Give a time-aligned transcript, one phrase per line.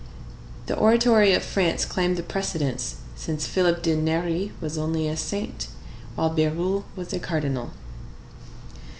[0.65, 5.67] The Oratory of France claimed the precedence, since Philip de Neri was only a saint,
[6.15, 7.69] while Bérulle was a cardinal.